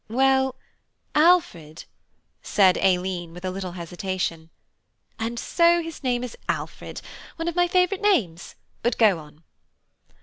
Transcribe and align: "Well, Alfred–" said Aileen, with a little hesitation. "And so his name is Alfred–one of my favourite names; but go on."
"Well, 0.09 0.55
Alfred–" 1.13 1.83
said 2.41 2.79
Aileen, 2.79 3.35
with 3.35 3.45
a 3.45 3.51
little 3.51 3.73
hesitation. 3.73 4.49
"And 5.19 5.37
so 5.39 5.83
his 5.83 6.01
name 6.01 6.23
is 6.23 6.35
Alfred–one 6.49 7.47
of 7.47 7.55
my 7.55 7.67
favourite 7.67 8.01
names; 8.01 8.55
but 8.81 8.97
go 8.97 9.19
on." 9.19 9.43